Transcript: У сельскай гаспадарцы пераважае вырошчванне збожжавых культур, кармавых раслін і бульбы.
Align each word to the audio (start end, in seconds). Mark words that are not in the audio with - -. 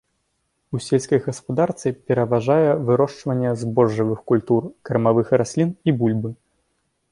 У 0.77 0.79
сельскай 0.85 1.19
гаспадарцы 1.25 1.87
пераважае 2.11 2.65
вырошчванне 2.89 3.53
збожжавых 3.65 4.19
культур, 4.33 4.61
кармавых 4.91 5.27
раслін 5.43 5.69
і 5.87 5.99
бульбы. 6.01 6.29